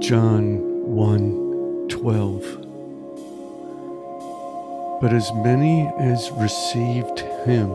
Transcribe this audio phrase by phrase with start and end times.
[0.00, 2.42] John 1 12.
[5.02, 7.68] But as many as received him,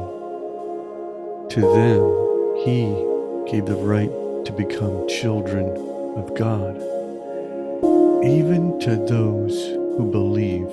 [1.49, 2.01] to them
[2.65, 4.09] he gave the right
[4.45, 5.67] to become children
[6.17, 6.77] of God,
[8.25, 9.55] even to those
[9.95, 10.69] who believe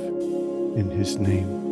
[0.78, 1.71] in his name.